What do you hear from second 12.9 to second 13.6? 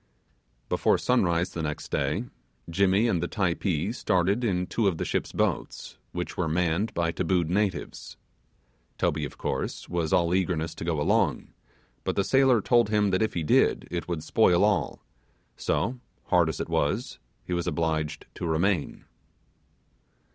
that if he